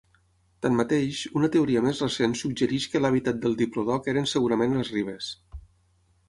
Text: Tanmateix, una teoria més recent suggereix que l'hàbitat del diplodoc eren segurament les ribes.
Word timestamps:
Tanmateix, 0.65 1.19
una 1.41 1.49
teoria 1.55 1.83
més 1.87 2.01
recent 2.03 2.33
suggereix 2.39 2.87
que 2.95 3.03
l'hàbitat 3.03 3.39
del 3.45 3.59
diplodoc 3.61 4.11
eren 4.15 4.27
segurament 4.33 4.75
les 4.79 4.91
ribes. 4.97 5.31